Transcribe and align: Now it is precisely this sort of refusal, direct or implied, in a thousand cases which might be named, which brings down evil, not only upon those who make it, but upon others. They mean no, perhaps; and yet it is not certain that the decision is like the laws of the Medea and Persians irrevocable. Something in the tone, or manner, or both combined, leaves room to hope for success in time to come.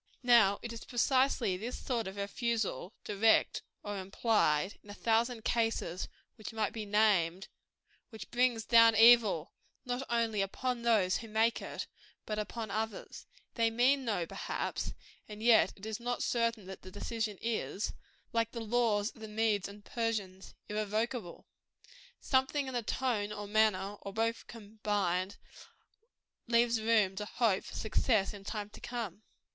Now 0.23 0.57
it 0.63 0.73
is 0.73 0.83
precisely 0.83 1.55
this 1.57 1.77
sort 1.77 2.07
of 2.07 2.15
refusal, 2.15 2.95
direct 3.03 3.61
or 3.83 3.99
implied, 3.99 4.79
in 4.83 4.89
a 4.89 4.95
thousand 4.95 5.45
cases 5.45 6.07
which 6.37 6.51
might 6.53 6.73
be 6.73 6.87
named, 6.87 7.47
which 8.09 8.31
brings 8.31 8.65
down 8.65 8.95
evil, 8.95 9.53
not 9.85 10.01
only 10.09 10.41
upon 10.41 10.81
those 10.81 11.17
who 11.17 11.27
make 11.27 11.61
it, 11.61 11.85
but 12.25 12.39
upon 12.39 12.71
others. 12.71 13.27
They 13.53 13.69
mean 13.69 14.03
no, 14.03 14.25
perhaps; 14.25 14.95
and 15.29 15.43
yet 15.43 15.71
it 15.77 15.85
is 15.85 15.99
not 15.99 16.23
certain 16.23 16.65
that 16.65 16.81
the 16.81 16.89
decision 16.89 17.37
is 17.39 17.93
like 18.33 18.53
the 18.53 18.59
laws 18.59 19.11
of 19.11 19.21
the 19.21 19.27
Medea 19.27 19.69
and 19.71 19.85
Persians 19.85 20.55
irrevocable. 20.67 21.45
Something 22.19 22.67
in 22.67 22.73
the 22.73 22.81
tone, 22.81 23.31
or 23.31 23.45
manner, 23.45 23.97
or 24.01 24.13
both 24.13 24.47
combined, 24.47 25.37
leaves 26.47 26.81
room 26.81 27.15
to 27.17 27.25
hope 27.25 27.65
for 27.65 27.75
success 27.75 28.33
in 28.33 28.43
time 28.43 28.71
to 28.71 28.81
come. 28.81 29.21